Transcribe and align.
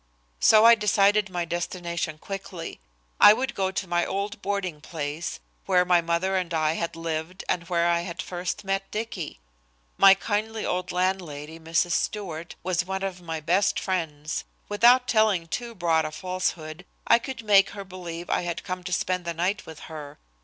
So 0.39 0.65
I 0.65 0.73
decided 0.73 1.29
my 1.29 1.45
destination 1.45 2.17
quickly. 2.17 2.79
I 3.19 3.33
would 3.33 3.53
go 3.53 3.69
to 3.69 3.87
my 3.87 4.03
old 4.03 4.41
boarding 4.41 4.81
place, 4.81 5.39
where 5.67 5.85
my 5.85 6.01
mother 6.01 6.37
and 6.37 6.51
I 6.55 6.71
had 6.73 6.95
lived 6.95 7.43
and 7.47 7.69
where 7.69 7.87
I 7.87 7.99
had 7.99 8.19
first 8.19 8.63
met 8.63 8.89
Dicky. 8.89 9.39
My 9.99 10.15
kindly 10.15 10.65
old 10.65 10.91
landlady, 10.91 11.59
Mrs. 11.59 11.91
Stewart, 11.91 12.55
was 12.63 12.83
one 12.83 13.03
of 13.03 13.21
my 13.21 13.39
best 13.41 13.79
friends. 13.79 14.43
Without 14.67 15.07
telling 15.07 15.45
too 15.45 15.75
broad 15.75 16.03
a 16.03 16.11
falsehood, 16.11 16.83
I 17.05 17.19
could 17.19 17.43
make 17.43 17.69
her 17.77 17.83
believe 17.83 18.27
I 18.27 18.41
had 18.41 18.63
come 18.63 18.83
to 18.85 18.91
spend 18.93 19.23
the 19.23 19.35
night 19.35 19.67
with 19.67 19.81
her. 19.81 20.17